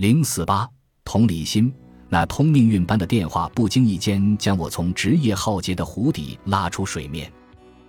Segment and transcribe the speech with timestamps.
[0.00, 0.66] 零四八，
[1.04, 1.70] 同理心。
[2.08, 7.30] 那通命运般的电话，不经意间将我从职业浩劫的湖底拉出水面。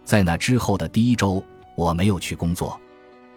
[0.04, 1.42] 在那之后的第一周，
[1.74, 2.78] 我没有去工作。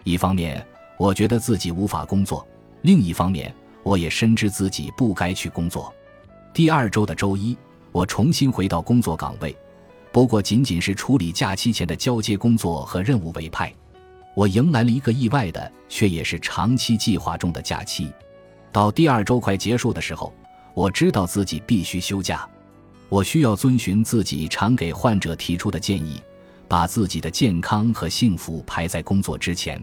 [0.03, 0.67] 一方面，
[0.99, 2.45] 我觉得自己无法工作；
[2.83, 5.95] 另一方面，我也深知自己不该去工作。
[6.53, 7.57] 第二周的周一，
[7.93, 9.57] 我重新回到工作岗位，
[10.11, 13.73] 不过仅仅是处理假期前的交接工作和任务委派。
[14.35, 18.11] 我迎来了一个意外的，却也是长期计划中的假期。
[18.75, 20.35] 到第二周快结束的时候。
[20.75, 22.45] 我知道自己必须休假，
[23.09, 26.21] 我需要遵循自己常给患者提出的建议，
[26.67, 29.81] 把自己的健康和幸福排在工作之前。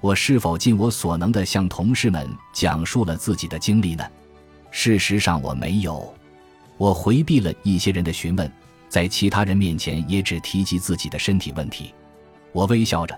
[0.00, 4.02] 我是否尽我所能地向同事们讲述了自己的经历呢？
[4.70, 6.10] 事实上，我没有。
[6.78, 8.50] 我回避了一些人的询问，
[8.88, 11.92] 在其他人面前也只提及自己的身体问题。
[12.52, 13.14] 我微笑着，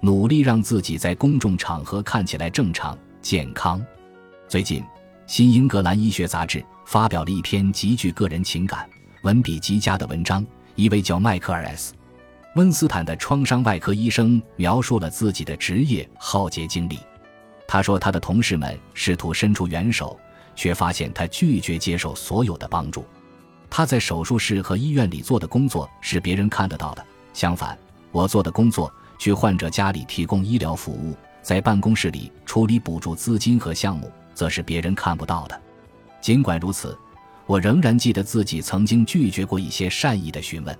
[0.00, 3.84] 努力让自己在公众场合看起来正常健康。
[4.48, 4.82] 最近。
[5.26, 8.88] 新英格兰医学杂志发表了一篇极具个人情感、
[9.22, 10.46] 文笔极佳的文章。
[10.76, 11.90] 一位叫迈克尔 ·S·
[12.54, 17.00] 温斯坦的创伤外科医生描述了自己的职业浩劫经历。
[17.66, 20.16] 他说，他的同事们试图伸出援手，
[20.54, 23.04] 却发现他拒绝接受所有的帮助。
[23.68, 27.04] 他在手术室和医院里做的工作是别人看得到的。
[27.32, 27.76] 相反，
[28.12, 34.12] 我做的工作，去患者家里提供医疗服务，在办公室里处理补助资金和项目。
[34.36, 35.60] 则是别人看不到的。
[36.20, 36.96] 尽管如此，
[37.46, 40.78] 我仍然记得自己曾经拒绝过一些善意的询问，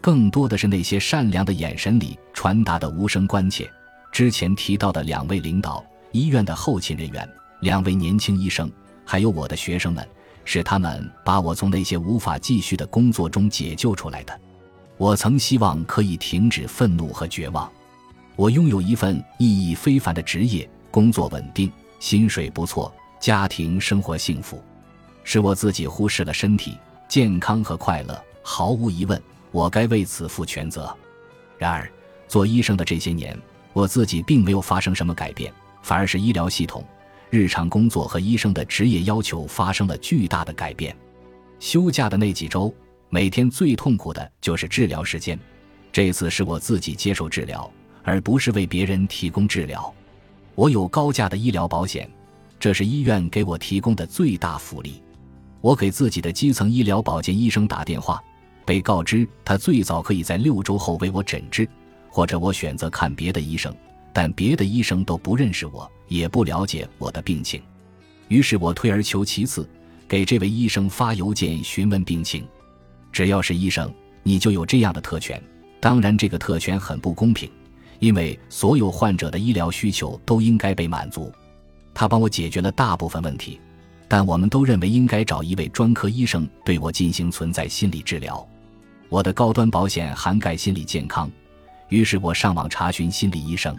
[0.00, 3.70] 更多的是那些善良的眼神里传达的无声关切。
[4.10, 7.28] 之前提到的两位领导、医院的后勤人员、
[7.60, 8.70] 两位年轻医生，
[9.04, 10.06] 还有我的学生们，
[10.44, 14.40] 是他们把我从那些无法继续的工作中解救出来的。
[14.96, 17.70] 我曾希望可以停止愤怒和绝望。
[18.36, 21.70] 我拥有一份意义非凡的职业，工作稳定。
[22.00, 24.60] 薪水不错，家庭生活幸福，
[25.22, 28.20] 是我自己忽视了身体健康和快乐。
[28.42, 30.92] 毫无疑问，我该为此负全责。
[31.58, 31.88] 然而，
[32.26, 33.38] 做医生的这些年，
[33.74, 35.52] 我自己并没有发生什么改变，
[35.82, 36.82] 反而是医疗系统、
[37.28, 40.96] 日常工作和医生的职业要求发生了巨大的改变。
[41.58, 42.74] 休假的那几周，
[43.10, 45.38] 每天最痛苦的就是治疗时间。
[45.92, 47.70] 这次是我自己接受治疗，
[48.02, 49.94] 而不是为别人提供治疗。
[50.60, 52.06] 我有高价的医疗保险，
[52.58, 55.02] 这是医院给我提供的最大福利。
[55.62, 58.22] 我给自己的基层医疗保健医生打电话，
[58.66, 61.66] 被告知他最早可以在六周后为我诊治，
[62.10, 63.74] 或者我选择看别的医生，
[64.12, 67.62] 但别的医生都不认识我，也不了解我的病情。
[68.28, 69.66] 于是我退而求其次，
[70.06, 72.46] 给这位医生发邮件询问病情。
[73.10, 73.90] 只要是医生，
[74.22, 75.42] 你就有这样的特权。
[75.80, 77.50] 当然，这个特权很不公平。
[78.00, 81.30] 因为所有患者的医疗需求都应该被满足，
[81.94, 83.60] 他帮我解决了大部分问题，
[84.08, 88.44] 但我们都认为应该找一位专科医生对我进行存在心理治疗。
[89.10, 91.30] 我的高端保险涵盖心理健康，
[91.88, 93.76] 于是我上网查询心理医生，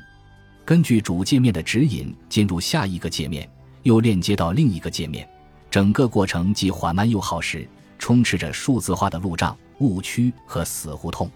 [0.64, 3.50] 根据主界面的指引进入下一个界面，
[3.82, 5.28] 又链接到另一个界面，
[5.72, 7.68] 整个过程既缓慢又耗时，
[7.98, 11.28] 充斥着数字化的路障、误区和死胡同。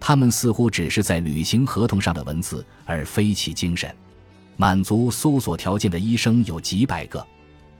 [0.00, 3.92] 他们似乎只是在履行合同上的文字，而非其精神。
[4.56, 7.24] 满足搜索条件的医生有几百个。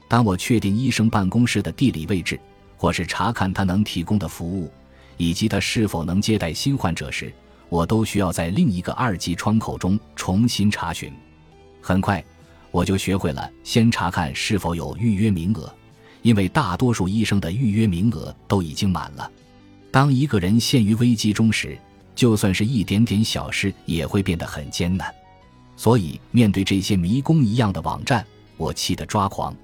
[0.08, 2.38] 当我确定医生办公室的地理位置，
[2.76, 4.70] 或是查看他能提供的服务，
[5.16, 7.32] 以及他是否能接待新患者时，
[7.68, 11.12] 我都需要在另一个二级窗口中重新查询。
[11.80, 12.24] 很快，
[12.70, 15.72] 我就学会了先查看是否有预约名额，
[16.22, 19.30] 因为大多数医生的预约名额都已经满了。
[19.90, 21.78] 当一个人陷于危机中时，
[22.18, 25.14] 就算是一点点小事，也会变得很艰难。
[25.76, 29.54] 所以，面对这些迷宫一样的网站，我气得抓狂。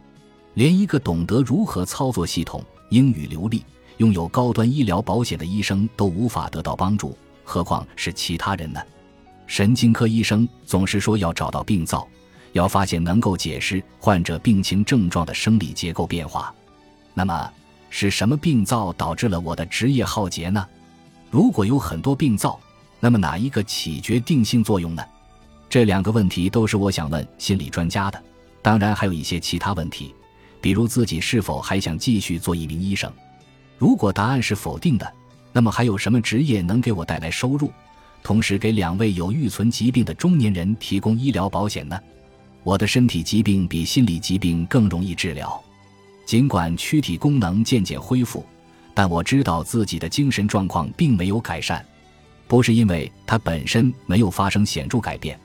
[0.54, 3.64] 连一个懂得如何操作系统、英语流利、
[3.96, 8.80] 拥有高端医疗保险的医生都无法得到帮助，何况是其他人呢？
[9.48, 12.06] 神经科医生总是说要找到病灶，
[12.52, 16.54] 要发现能够解释患者病情症状的生理结构变化。
[17.14, 17.50] 那么，
[17.90, 20.64] 是什么病灶导致了我的职业浩劫呢？
[21.34, 22.60] 如果有很多病灶，
[23.00, 25.02] 那么哪一个起决定性作用呢？
[25.68, 28.22] 这两个问题都是我想问心理专家的。
[28.62, 30.14] 当然，还有一些其他问题，
[30.60, 33.12] 比如自己是否还想继续做一名医生。
[33.78, 35.12] 如果答案是否定的，
[35.52, 37.68] 那么还有什么职业能给我带来收入，
[38.22, 41.98] 同时给两位有预存疾病的中年人提供医疗保险呢？
[42.62, 45.60] 我的身体疾病比心理疾病更容易治疗，
[46.24, 48.46] 尽管躯体功能渐渐恢复。
[48.94, 51.84] 但我知道自己的精神状况并没有改善，
[52.46, 55.38] 不是因为它本身没有发生显著改变，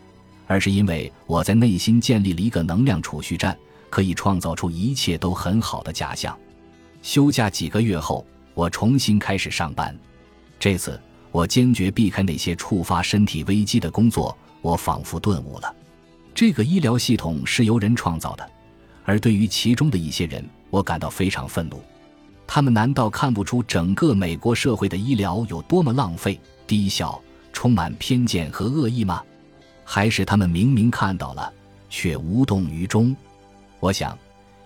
[0.46, 3.58] 而是因为我在内心建立了一个能量储蓄站，
[3.90, 6.38] 可以创造出一切都很好的假象。
[7.02, 9.98] 休假几个月后，我重新开始上班。
[10.60, 11.02] 这次，
[11.32, 14.38] 我坚决避开那些触发身体危机的工作。
[14.62, 15.74] 我仿佛顿悟了：
[16.36, 18.52] 这个医疗系统是由人创造的，
[19.06, 21.82] 而对于其中的一些人，我感到非常愤怒。
[22.52, 27.22] 他们难道看不出整个美国社会的医疗有多么浪费、低效、
[27.54, 29.24] 充满偏见和恶意吗？
[29.86, 31.54] 还是他们明明看到了，
[31.92, 33.16] 却无动于衷？
[33.80, 34.18] 我想。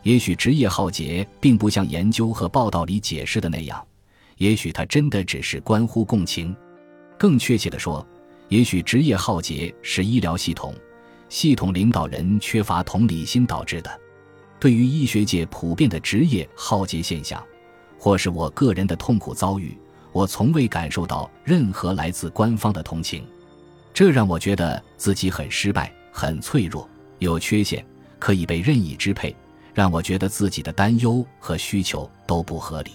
[0.03, 3.85] 也许职业浩劫并不像研究和报道里解释的那样，
[4.37, 6.55] 也许它真的只是关乎共情。
[7.17, 8.05] 更确切地说，
[8.47, 10.73] 也许职业浩劫是医疗系统、
[11.27, 13.99] 系统领导人缺乏同理心导致的。
[14.57, 17.41] 对于医学界普遍的职业浩劫现象，
[18.03, 19.77] 或是我个人的痛苦遭遇，
[20.11, 23.25] 我从未感受到任何来自官方的同情，
[23.93, 26.85] 这让我觉得自己很失败、很脆弱、
[27.19, 27.81] 有缺陷，
[28.19, 29.33] 可以被任意支配。
[29.73, 32.91] 让我觉得自己的担忧和需求都不合理。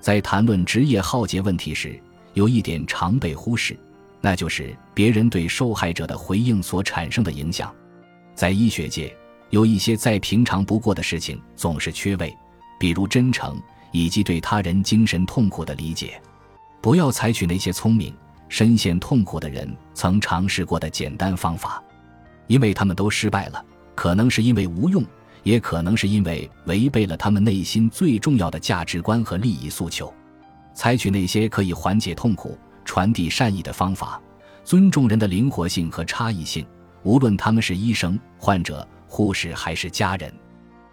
[0.00, 1.96] 在谈论职业浩劫问题时，
[2.34, 3.78] 有一点常被忽视，
[4.20, 7.72] 那就是别人对受害者的回应所产生的影响。
[8.34, 9.16] 在医学界，
[9.50, 12.36] 有一些再平常不过的事情总是缺位，
[12.80, 13.56] 比如真诚
[13.92, 16.20] 以及对他人精神痛苦的理解。
[16.80, 18.12] 不要采取那些聪明、
[18.48, 21.80] 深陷痛苦的人曾尝试过的简单方法，
[22.48, 23.64] 因为他们都失败了。
[23.94, 25.04] 可能是因为无用。
[25.44, 30.14] 也可能是因为违背了他们内心最重要的价值观和利益诉求，
[30.72, 34.22] 采取那些可以缓解痛苦、传递善意的方法，
[34.62, 36.64] 尊重人的灵活性和差异性，
[37.02, 40.32] 无论他们是医生、患者、护士还是家人。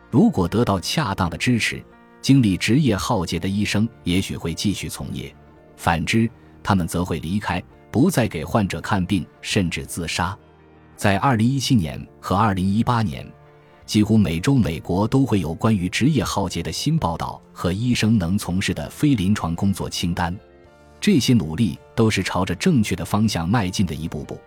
[0.10, 1.80] 如果得到恰当的支持，
[2.22, 5.34] 经历职业浩劫的医生也许会继续从业；
[5.78, 6.30] 反之，
[6.62, 10.38] 他们则会离开，不再给患者看病，甚至自杀。
[10.96, 13.32] 在2017年和2018年。
[13.86, 20.38] 几乎每周，美国都会有关于职业浩劫的新报道和医生能从事的非临床工作清单。
[21.02, 24.40] 这些努力都是朝着正确的方向迈进的一步步，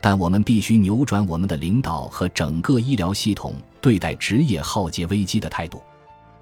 [0.00, 5.80] 但我们必须扭转我们的领导和整个医疗系统对待职业浩劫危机的态度。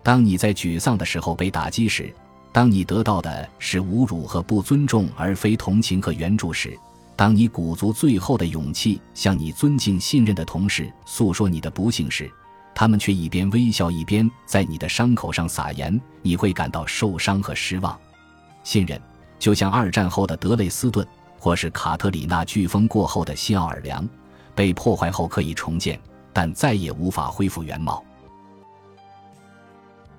[0.09, 2.11] 当你在沮丧的时候被打击时，
[2.51, 6.75] 当你得到的是侮辱和不尊重而非同情和援助时。
[7.15, 12.31] 当你鼓足最后的勇气向你尊敬信任的同事诉说你的不幸时，
[12.75, 17.95] 他们却一边微笑一边在你的伤口上撒盐，你会感到受伤和失望。
[18.65, 18.99] 信任
[19.39, 21.07] 就像二战后的德累斯顿，
[21.39, 24.09] 或是卡特里娜飓风过后的新奥尔良，
[24.55, 26.01] 被破坏后可以重建，
[26.33, 28.03] 但再也无法恢复原貌。